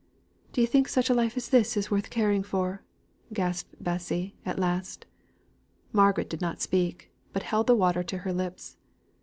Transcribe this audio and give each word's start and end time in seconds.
"Do 0.51 0.61
you 0.61 0.65
think 0.65 0.87
such 0.87 1.11
life 1.11 1.37
as 1.37 1.49
this 1.49 1.77
is 1.77 1.91
worth 1.91 2.09
caring 2.09 2.41
for?" 2.41 2.81
gasped 3.31 3.75
Bessy, 3.79 4.35
at 4.43 4.57
last. 4.57 5.05
Margaret 5.93 6.27
did 6.27 6.41
not 6.41 6.59
speak, 6.59 7.11
but 7.33 7.43
held 7.43 7.67
the 7.67 7.75
water 7.75 8.01
to 8.01 8.17
her 8.17 8.33
lips. 8.33 8.77